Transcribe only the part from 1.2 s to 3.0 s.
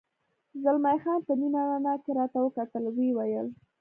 په نیمه رڼا کې راته وکتل،